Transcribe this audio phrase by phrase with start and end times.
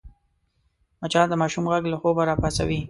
[1.01, 2.79] مچان د ماشوم غږ له خوبه راپاڅوي